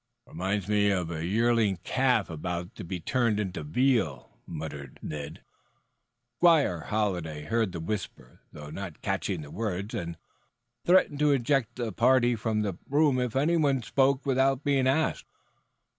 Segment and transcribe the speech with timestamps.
[0.25, 5.43] "Reminds me of a yearling calf about to be turned into veal," muttered Ned.
[6.39, 10.17] Squire Halliday heard the whisper, though not catching the words, and
[10.87, 15.27] threatened to eject the party from the room if anyone spoke without being asked.